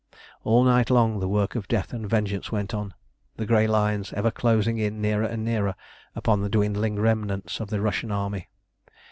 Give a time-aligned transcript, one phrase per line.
[0.43, 2.95] All night long the work of death and vengeance went on;
[3.37, 5.75] the grey lines ever closing in nearer and nearer
[6.15, 8.49] upon the dwindling remnants of the Russian army.